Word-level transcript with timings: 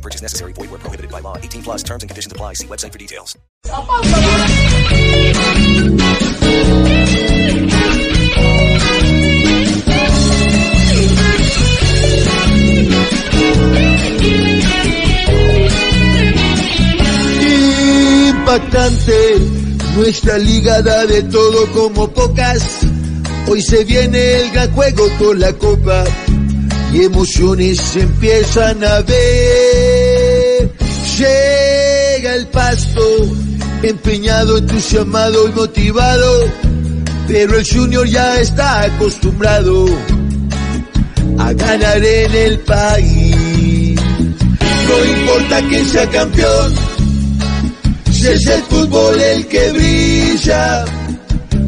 Purchase 0.00 0.22
necessary. 0.22 0.52
Void 0.54 0.70
where 0.70 0.78
prohibited 0.78 1.10
by 1.10 1.20
law. 1.20 1.36
18 1.36 1.62
plus 1.62 1.82
terms 1.82 2.02
and 2.02 2.10
conditions 2.10 2.32
apply. 2.32 2.54
See 2.54 2.66
website 2.66 2.92
for 2.92 2.98
details. 2.98 3.36
Impactante, 18.50 19.38
nuestra 19.96 20.38
liga 20.38 20.82
da 20.82 21.06
de 21.06 21.22
todo 21.24 21.70
como 21.72 22.08
pocas. 22.10 22.80
Hoy 23.48 23.62
se 23.62 23.84
viene 23.84 24.40
el 24.40 24.50
gran 24.50 24.72
juego 24.72 25.08
con 25.18 25.38
la 25.38 25.52
copa 25.52 26.04
y 26.92 27.04
emociones 27.04 27.96
empiezan 27.96 28.84
a 28.84 29.00
ver. 29.02 30.70
Llega 31.18 32.34
el 32.34 32.46
pasto, 32.48 33.02
empeñado, 33.82 34.58
entusiasmado 34.58 35.48
y 35.48 35.52
motivado, 35.52 36.46
pero 37.28 37.58
el 37.58 37.66
Junior 37.66 38.06
ya 38.06 38.40
está 38.40 38.82
acostumbrado 38.82 39.86
a 41.38 41.52
ganar 41.52 42.04
en 42.04 42.34
el 42.34 42.58
país. 42.60 44.00
No 44.88 45.04
importa 45.04 45.60
quién 45.68 45.86
sea 45.86 46.08
campeón, 46.08 46.74
si 48.10 48.26
es 48.26 48.46
el 48.46 48.62
fútbol 48.62 49.20
el 49.20 49.46
que 49.46 49.70
brilla. 49.72 50.84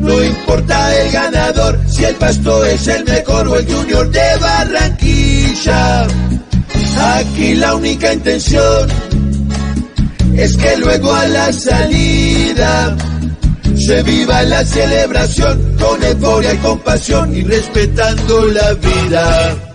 No 0.03 0.21
importa 0.21 1.01
el 1.01 1.13
ganador, 1.13 1.79
si 1.87 2.05
el 2.05 2.15
pasto 2.17 2.65
es 2.65 2.89
el 2.89 3.05
mejor 3.05 3.47
o 3.47 3.57
el 3.57 3.73
junior 3.73 4.11
de 4.11 4.37
Barranquilla. 4.41 5.12
Aquí 7.19 7.55
la 7.55 7.75
única 7.75 8.13
intención 8.15 8.89
es 10.35 10.57
que 10.57 10.77
luego 10.79 11.13
a 11.13 11.27
la 11.27 11.53
salida 11.53 12.97
se 13.77 14.03
viva 14.03 14.43
la 14.45 14.65
celebración 14.65 15.77
con 15.79 16.03
euforia 16.03 16.55
y 16.55 16.57
compasión 16.57 17.37
y 17.37 17.43
respetando 17.43 18.47
la 18.47 18.73
vida. 18.75 19.72